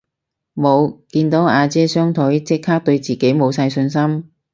[0.55, 4.31] 無，見到阿姐雙腿即刻對自己無晒自信